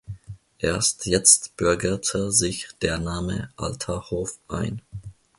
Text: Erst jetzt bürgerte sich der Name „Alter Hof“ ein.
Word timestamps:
Erst 0.57 1.05
jetzt 1.05 1.55
bürgerte 1.57 2.31
sich 2.31 2.69
der 2.81 2.97
Name 2.97 3.51
„Alter 3.55 4.09
Hof“ 4.09 4.39
ein. 4.47 4.81